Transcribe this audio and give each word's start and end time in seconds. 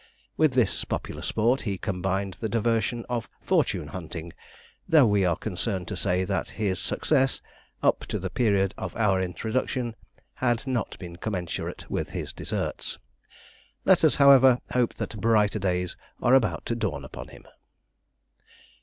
With 0.35 0.53
this 0.53 0.83
popular 0.83 1.21
sport 1.21 1.61
he 1.61 1.77
combined 1.77 2.33
the 2.33 2.49
diversion 2.49 3.05
of 3.07 3.29
fortune 3.39 3.89
hunting, 3.89 4.33
though 4.89 5.05
we 5.05 5.23
are 5.25 5.35
concerned 5.35 5.87
to 5.89 5.95
say 5.95 6.23
that 6.23 6.49
his 6.57 6.79
success, 6.79 7.39
up 7.83 7.99
to 8.07 8.17
the 8.17 8.31
period 8.31 8.73
of 8.79 8.95
our 8.95 9.21
introduction, 9.21 9.95
had 10.33 10.65
not 10.65 10.97
been 10.97 11.17
commensurate 11.17 11.87
with 11.87 12.09
his 12.09 12.33
deserts. 12.33 12.97
Let 13.85 14.03
us, 14.03 14.15
however, 14.15 14.57
hope 14.73 14.95
that 14.95 15.21
brighter 15.21 15.59
days 15.59 15.95
are 16.19 16.33
about 16.33 16.65
to 16.65 16.75
dawn 16.75 17.05
upon 17.05 17.27
him. 17.27 17.45